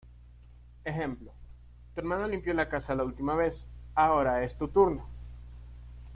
Ejemplo: 0.83 1.31
"Tu 1.93 1.99
hermano 2.01 2.27
limpió 2.27 2.55
la 2.55 2.67
casa 2.67 2.95
la 2.95 3.03
última 3.03 3.35
vez, 3.35 3.67
ahora 3.93 4.43
es 4.43 4.57
tu 4.57 4.67
turno". 4.67 5.05